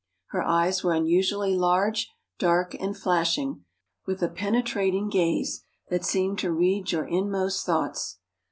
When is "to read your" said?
6.39-7.05